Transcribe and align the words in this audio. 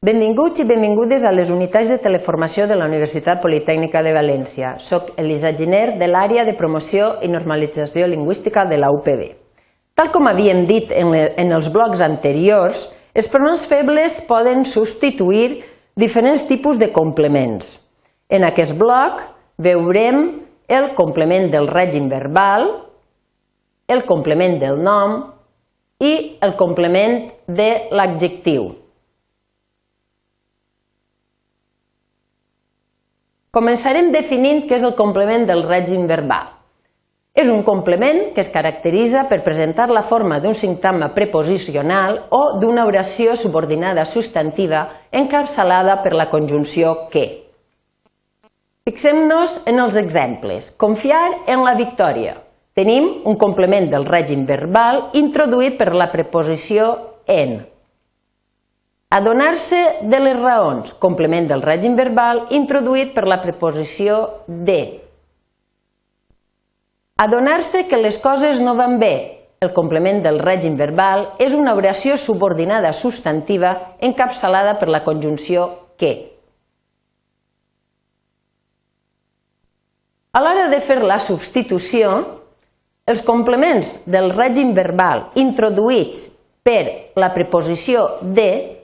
Benvinguts 0.00 0.62
i 0.62 0.64
benvingudes 0.64 1.26
a 1.28 1.30
les 1.36 1.50
unitats 1.52 1.90
de 1.92 1.98
teleformació 2.00 2.64
de 2.64 2.72
la 2.72 2.86
Universitat 2.88 3.42
Politècnica 3.42 4.00
de 4.00 4.14
València. 4.16 4.70
Soc 4.80 5.10
Elisa 5.20 5.50
Giner, 5.52 5.98
de 6.00 6.08
l'àrea 6.08 6.46
de 6.48 6.54
promoció 6.56 7.10
i 7.20 7.28
normalització 7.28 8.08
lingüística 8.08 8.64
de 8.64 8.78
la 8.80 8.88
UPB. 8.96 9.26
Tal 9.92 10.08
com 10.08 10.30
havíem 10.30 10.64
dit 10.64 10.88
en, 10.96 11.12
en 11.12 11.52
els 11.52 11.68
blocs 11.68 12.00
anteriors, 12.00 12.86
els 13.12 13.28
pronoms 13.28 13.66
febles 13.68 14.22
poden 14.24 14.64
substituir 14.64 15.60
diferents 15.92 16.48
tipus 16.48 16.80
de 16.80 16.88
complements. 16.96 17.76
En 18.32 18.48
aquest 18.48 18.80
bloc 18.80 19.20
veurem 19.60 20.24
el 20.64 20.94
complement 20.96 21.50
del 21.52 21.68
règim 21.68 22.08
verbal, 22.08 22.70
el 23.84 24.06
complement 24.08 24.62
del 24.64 24.80
nom 24.80 25.26
i 26.00 26.38
el 26.40 26.56
complement 26.56 27.26
de 27.44 27.74
l'adjectiu. 27.92 28.70
Començarem 33.50 34.12
definint 34.14 34.68
què 34.70 34.76
és 34.78 34.84
el 34.86 34.92
complement 34.94 35.42
del 35.48 35.64
règim 35.66 36.04
verbal. 36.06 36.52
És 37.34 37.48
un 37.50 37.64
complement 37.66 38.28
que 38.34 38.44
es 38.44 38.50
caracteritza 38.52 39.24
per 39.26 39.40
presentar 39.42 39.88
la 39.90 40.04
forma 40.06 40.38
d'un 40.38 40.54
sintagma 40.54 41.08
preposicional 41.16 42.20
o 42.30 42.40
d'una 42.62 42.84
oració 42.86 43.34
subordinada 43.34 44.04
substantiva 44.06 44.84
encapçalada 45.10 45.98
per 46.04 46.14
la 46.14 46.28
conjunció 46.30 47.08
que. 47.10 47.24
Fixem-nos 48.86 49.60
en 49.66 49.82
els 49.82 49.98
exemples. 49.98 50.70
Confiar 50.78 51.24
en 51.50 51.66
la 51.66 51.74
victòria. 51.74 52.36
Tenim 52.78 53.10
un 53.26 53.34
complement 53.34 53.90
del 53.90 54.06
règim 54.06 54.46
verbal 54.46 55.08
introduït 55.18 55.74
per 55.78 55.90
la 55.90 56.10
preposició 56.14 56.92
en. 57.26 57.58
Adonar-se 59.10 60.06
de 60.06 60.18
les 60.22 60.36
raons, 60.38 60.92
complement 61.02 61.48
del 61.50 61.64
règim 61.66 61.96
verbal 61.98 62.44
introduït 62.54 63.10
per 63.10 63.24
la 63.26 63.40
preposició 63.42 64.20
de. 64.46 64.78
Adonar-se 67.18 67.88
que 67.90 67.98
les 67.98 68.20
coses 68.22 68.62
no 68.62 68.76
van 68.78 69.00
bé, 69.02 69.14
el 69.66 69.74
complement 69.74 70.22
del 70.22 70.38
règim 70.38 70.78
verbal 70.78 71.26
és 71.42 71.58
una 71.58 71.74
oració 71.74 72.14
subordinada 72.14 72.94
substantiva 72.94 73.74
encapçalada 73.98 74.78
per 74.78 74.86
la 74.94 75.02
conjunció 75.02 75.66
que. 75.98 76.14
A 80.30 80.38
l'hora 80.38 80.70
de 80.70 80.78
fer 80.78 81.02
la 81.02 81.18
substitució, 81.18 82.14
els 83.10 83.26
complements 83.26 84.04
del 84.06 84.30
règim 84.38 84.70
verbal 84.70 85.32
introduïts 85.34 86.28
per 86.62 87.10
la 87.18 87.34
preposició 87.34 88.12
de 88.22 88.78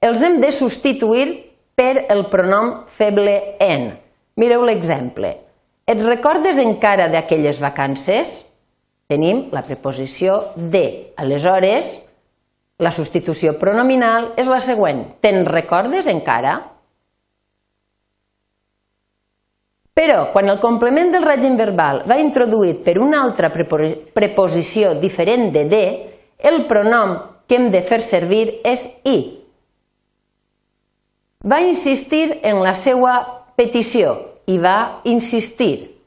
els 0.00 0.22
hem 0.22 0.38
de 0.40 0.50
substituir 0.54 1.26
per 1.78 2.06
el 2.10 2.26
pronom 2.30 2.84
feble 2.90 3.34
en. 3.62 3.90
Mireu 4.38 4.62
l'exemple. 4.66 5.32
Et 5.88 6.02
recordes 6.04 6.58
encara 6.62 7.08
d'aquelles 7.10 7.58
vacances? 7.62 8.42
Tenim 9.08 9.48
la 9.54 9.64
preposició 9.66 10.52
de. 10.54 11.14
Aleshores, 11.16 11.94
la 12.78 12.92
substitució 12.94 13.56
pronominal 13.58 14.34
és 14.38 14.50
la 14.50 14.60
següent. 14.62 15.00
Te'n 15.24 15.46
recordes 15.48 16.06
encara? 16.10 16.58
Però, 19.98 20.28
quan 20.30 20.46
el 20.46 20.60
complement 20.62 21.10
del 21.10 21.24
règim 21.26 21.56
verbal 21.58 22.04
va 22.06 22.20
introduït 22.22 22.84
per 22.86 23.00
una 23.02 23.24
altra 23.24 23.50
preposició 23.50 24.92
diferent 25.00 25.48
de 25.56 25.64
de, 25.66 25.82
el 26.38 26.66
pronom 26.70 27.16
que 27.48 27.58
hem 27.58 27.66
de 27.72 27.80
fer 27.82 27.98
servir 28.04 28.60
és 28.62 28.84
i, 29.02 29.18
va 31.48 31.62
insistir 31.64 32.40
en 32.42 32.60
la 32.60 32.74
seva 32.76 33.14
petició 33.56 34.16
i 34.48 34.58
va 34.60 35.00
insistir. 35.08 35.98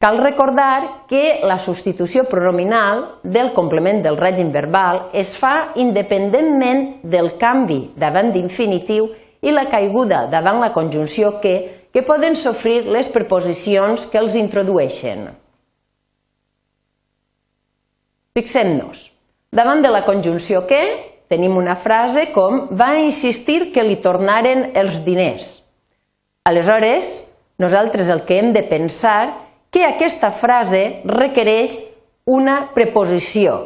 Cal 0.00 0.18
recordar 0.20 1.06
que 1.08 1.40
la 1.48 1.56
substitució 1.58 2.26
pronominal 2.28 3.00
del 3.24 3.52
complement 3.56 4.02
del 4.04 4.18
règim 4.20 4.52
verbal 4.52 5.06
es 5.16 5.32
fa 5.40 5.72
independentment 5.82 7.00
del 7.02 7.32
canvi 7.40 7.80
davant 7.96 8.28
d'infinitiu 8.34 9.08
i 9.40 9.54
la 9.56 9.64
caiguda 9.72 10.26
davant 10.32 10.60
la 10.60 10.72
conjunció 10.74 11.38
que, 11.40 11.88
que 11.92 12.04
poden 12.04 12.36
sofrir 12.36 12.84
les 12.92 13.08
preposicions 13.08 14.04
que 14.12 14.20
els 14.20 14.36
introdueixen. 14.36 15.30
Fixem-nos. 18.36 19.06
Davant 19.48 19.80
de 19.80 19.88
la 19.88 20.04
conjunció 20.04 20.66
que, 20.68 20.82
tenim 21.28 21.56
una 21.56 21.76
frase 21.76 22.28
com 22.34 22.66
va 22.70 22.94
insistir 22.98 23.72
que 23.74 23.84
li 23.84 23.98
tornaren 24.02 24.70
els 24.78 25.02
diners. 25.06 25.62
Aleshores, 26.46 27.24
nosaltres 27.58 28.08
el 28.12 28.22
que 28.26 28.38
hem 28.38 28.52
de 28.54 28.62
pensar 28.62 29.34
que 29.70 29.84
aquesta 29.84 30.30
frase 30.30 31.02
requereix 31.04 31.80
una 32.26 32.70
preposició, 32.74 33.56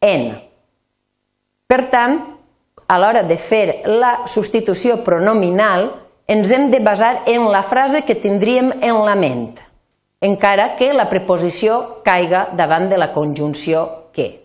en. 0.00 0.32
Per 1.68 1.82
tant, 1.92 2.18
a 2.86 2.96
l'hora 3.00 3.22
de 3.24 3.36
fer 3.40 3.82
la 3.88 4.26
substitució 4.28 4.98
pronominal, 5.04 5.88
ens 6.28 6.52
hem 6.52 6.70
de 6.72 6.80
basar 6.84 7.22
en 7.28 7.48
la 7.52 7.62
frase 7.64 8.02
que 8.04 8.16
tindríem 8.16 8.72
en 8.80 9.00
la 9.04 9.16
ment, 9.16 9.52
encara 10.20 10.74
que 10.76 10.92
la 10.92 11.08
preposició 11.08 12.02
caiga 12.04 12.48
davant 12.56 12.88
de 12.88 13.00
la 13.00 13.12
conjunció 13.12 14.10
que. 14.12 14.43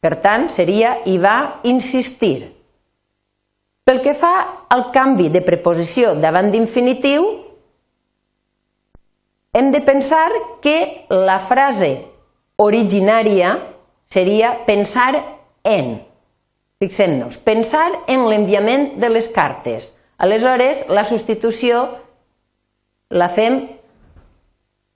Per 0.00 0.14
tant, 0.24 0.48
seria 0.48 0.96
i 1.06 1.18
va 1.20 1.60
insistir. 1.68 2.48
Pel 3.84 4.00
que 4.04 4.14
fa 4.16 4.32
al 4.72 4.88
canvi 4.94 5.28
de 5.32 5.42
preposició 5.44 6.14
davant 6.16 6.50
d'infinitiu, 6.52 7.26
hem 9.52 9.70
de 9.74 9.80
pensar 9.84 10.28
que 10.62 11.06
la 11.10 11.40
frase 11.42 11.90
originària 12.62 13.56
seria 14.10 14.54
pensar 14.66 15.12
en. 15.64 15.98
Fixem-nos, 16.80 17.36
pensar 17.44 17.88
en 18.08 18.24
l'enviament 18.30 18.94
de 19.00 19.10
les 19.12 19.28
cartes. 19.28 19.92
Aleshores, 20.20 20.86
la 20.88 21.04
substitució 21.04 21.82
la 23.10 23.28
fem 23.32 23.58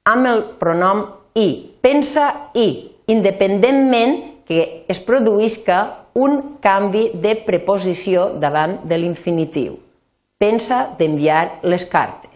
amb 0.09 0.29
el 0.31 0.43
pronom 0.61 1.05
i. 1.35 1.49
Pensa 1.85 2.29
i, 2.55 2.69
independentment 3.11 4.34
que 4.47 4.85
es 4.89 5.01
produïsca 5.01 5.81
un 6.15 6.59
canvi 6.63 7.09
de 7.15 7.35
preposició 7.47 8.31
davant 8.39 8.81
de 8.85 8.99
l'infinitiu. 9.01 9.79
Pensa 10.39 10.87
d'enviar 10.99 11.61
les 11.67 11.87
cartes. 11.91 12.35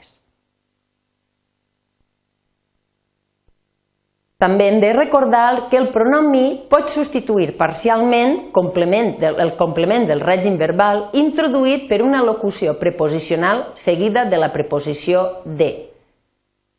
També 4.39 4.69
hem 4.71 4.77
de 4.79 4.93
recordar 4.95 5.67
que 5.67 5.77
el 5.81 5.89
pronom 5.91 6.29
mi 6.31 6.45
pot 6.71 6.87
substituir 6.93 7.57
parcialment 7.59 8.53
complement 8.55 9.17
del, 9.19 9.41
el 9.43 9.57
complement 9.59 10.07
del 10.07 10.23
règim 10.23 10.55
verbal 10.61 11.09
introduït 11.19 11.89
per 11.91 12.05
una 12.07 12.21
locució 12.23 12.77
preposicional 12.79 13.73
seguida 13.75 14.29
de 14.31 14.39
la 14.39 14.53
preposició 14.55 15.43
de. 15.43 15.73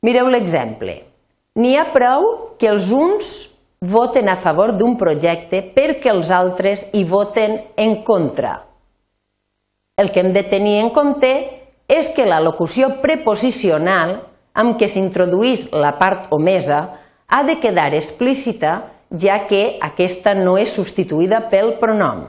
Mireu 0.07 0.31
l'exemple. 0.31 1.01
N'hi 1.59 1.75
ha 1.75 1.89
prou 1.91 2.56
que 2.56 2.72
els 2.72 2.94
uns 2.95 3.50
voten 3.81 4.28
a 4.28 4.35
favor 4.35 4.75
d'un 4.75 4.97
projecte 5.00 5.62
perquè 5.75 6.12
els 6.12 6.31
altres 6.31 6.90
hi 6.94 7.06
voten 7.07 7.56
en 7.78 8.01
contra. 8.03 8.57
El 9.95 10.12
que 10.12 10.19
hem 10.19 10.34
de 10.35 10.44
tenir 10.44 10.79
en 10.79 10.91
compte 10.95 11.31
és 11.88 12.09
que 12.16 12.28
la 12.28 12.41
locució 12.44 13.00
preposicional 13.01 14.19
amb 14.59 14.75
què 14.79 14.88
s'introduís 14.88 15.69
la 15.72 15.94
part 15.97 16.28
omesa 16.35 16.79
ha 17.28 17.44
de 17.47 17.59
quedar 17.59 17.94
explícita 17.95 18.74
ja 19.12 19.45
que 19.48 19.80
aquesta 19.81 20.36
no 20.36 20.57
és 20.59 20.74
substituïda 20.75 21.48
pel 21.50 21.77
pronom. 21.80 22.27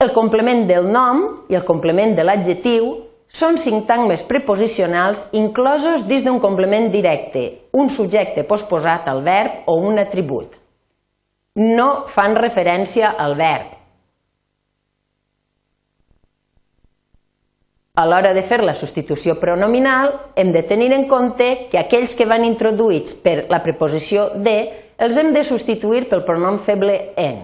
El 0.00 0.12
complement 0.16 0.64
del 0.68 0.86
nom 0.88 1.24
i 1.52 1.56
el 1.58 1.64
complement 1.68 2.14
de 2.16 2.24
l'adjectiu 2.24 3.09
són 3.30 3.58
sintagmes 3.62 4.24
preposicionals 4.26 5.28
inclosos 5.38 6.06
dins 6.08 6.24
d'un 6.26 6.40
complement 6.42 6.90
directe, 6.90 7.70
un 7.72 7.88
subjecte 7.88 8.42
posposat 8.44 9.06
al 9.08 9.22
verb 9.22 9.70
o 9.70 9.78
un 9.78 10.02
atribut. 10.02 10.56
No 11.54 12.06
fan 12.10 12.34
referència 12.38 13.14
al 13.18 13.36
verb. 13.38 13.76
A 18.00 18.06
l'hora 18.06 18.30
de 18.34 18.42
fer 18.46 18.62
la 18.64 18.74
substitució 18.74 19.34
pronominal 19.38 20.12
hem 20.38 20.52
de 20.54 20.62
tenir 20.66 20.92
en 20.96 21.06
compte 21.10 21.68
que 21.70 21.78
aquells 21.78 22.14
que 22.16 22.26
van 22.26 22.46
introduïts 22.46 23.16
per 23.22 23.44
la 23.50 23.60
preposició 23.62 24.30
de 24.40 24.56
els 25.00 25.18
hem 25.20 25.34
de 25.34 25.42
substituir 25.44 26.06
pel 26.08 26.24
pronom 26.26 26.58
feble 26.62 26.96
en. 27.18 27.42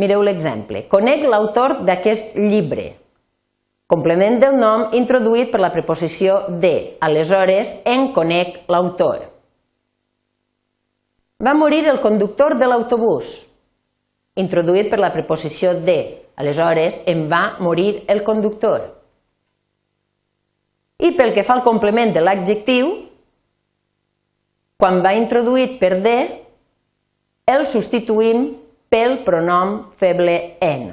Mireu 0.00 0.22
l'exemple. 0.26 0.84
Conec 0.90 1.24
l'autor 1.30 1.80
d'aquest 1.86 2.34
llibre. 2.36 3.03
Complement 3.94 4.40
del 4.42 4.56
nom 4.58 4.88
introduït 4.98 5.52
per 5.52 5.60
la 5.62 5.70
preposició 5.70 6.40
de. 6.58 6.96
Aleshores, 7.06 7.68
en 7.86 8.08
conec 8.14 8.64
l'autor. 8.66 9.20
Va 11.46 11.52
morir 11.54 11.84
el 11.86 12.00
conductor 12.02 12.56
de 12.58 12.66
l'autobús, 12.66 13.28
introduït 14.42 14.88
per 14.90 14.98
la 14.98 15.12
preposició 15.14 15.76
de. 15.86 15.94
Aleshores, 16.34 16.96
em 17.06 17.28
va 17.30 17.60
morir 17.62 18.00
el 18.10 18.24
conductor. 18.26 18.88
I 20.98 21.12
pel 21.14 21.30
que 21.36 21.44
fa 21.46 21.54
al 21.60 21.62
complement 21.62 22.10
de 22.16 22.24
l'adjectiu, 22.24 22.88
quan 24.80 24.98
va 25.06 25.12
introduït 25.20 25.76
per 25.78 25.92
de, 26.02 26.16
el 27.54 27.62
substituïm 27.70 28.42
pel 28.90 29.20
pronom 29.22 29.76
feble 30.02 30.34
en. 30.58 30.90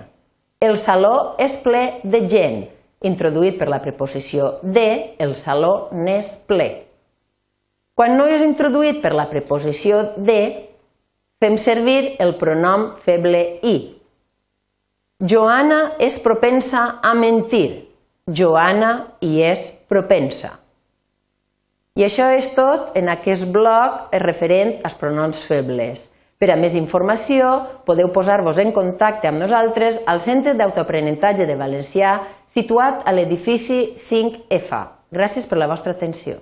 El 0.61 0.77
saló 0.77 1.15
és 1.41 1.57
ple 1.65 1.83
de 2.05 2.21
gent. 2.29 2.61
Introduït 3.07 3.57
per 3.57 3.67
la 3.71 3.81
preposició 3.81 4.57
de, 4.61 5.15
el 5.17 5.33
saló 5.35 5.89
n'és 5.93 6.35
ple. 6.47 6.69
Quan 7.97 8.13
no 8.17 8.27
és 8.29 8.43
introduït 8.45 9.01
per 9.01 9.11
la 9.17 9.27
preposició 9.29 10.03
de, 10.17 10.69
fem 11.41 11.57
servir 11.57 12.15
el 12.21 12.35
pronom 12.37 12.91
feble 13.01 13.41
i. 13.65 13.75
Joana 15.21 15.97
és 16.01 16.19
propensa 16.21 16.85
a 17.01 17.13
mentir. 17.17 17.87
Joana 18.29 18.91
hi 19.21 19.41
és 19.49 19.67
propensa. 19.89 20.55
I 21.97 22.05
això 22.05 22.29
és 22.37 22.47
tot 22.55 22.95
en 22.97 23.09
aquest 23.11 23.49
bloc 23.51 24.13
referent 24.23 24.77
als 24.85 24.95
pronoms 24.97 25.41
febles. 25.43 26.07
Per 26.41 26.49
a 26.49 26.55
més 26.57 26.73
informació, 26.73 27.51
podeu 27.85 28.09
posar-vos 28.09 28.57
en 28.63 28.71
contacte 28.73 29.29
amb 29.29 29.43
nosaltres 29.43 29.99
al 30.09 30.23
Centre 30.25 30.55
d'Autoaprenentatge 30.57 31.45
de 31.45 31.57
Valencià 31.59 32.15
situat 32.49 33.05
a 33.05 33.13
l'edifici 33.13 33.91
5F. 33.93 34.85
Gràcies 35.13 35.45
per 35.45 35.61
la 35.61 35.69
vostra 35.69 35.93
atenció. 35.93 36.39